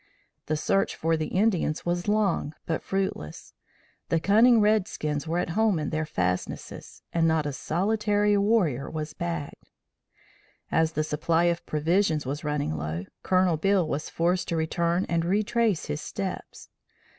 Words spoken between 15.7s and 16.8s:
his steps.